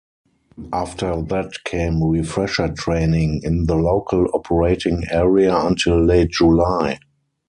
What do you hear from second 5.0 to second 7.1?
area until late July.